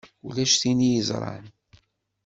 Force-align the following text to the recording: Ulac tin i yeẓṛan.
Ulac 0.27 0.53
tin 0.61 0.79
i 0.87 0.89
yeẓṛan. 0.93 1.45